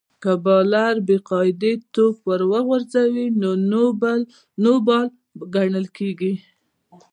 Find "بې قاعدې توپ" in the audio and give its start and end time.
1.07-2.15